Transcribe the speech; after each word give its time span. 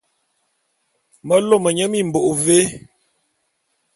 Me 1.27 1.35
lôme 1.47 1.69
nye 1.77 1.85
mimbôk 1.91 2.27
vé? 2.43 2.57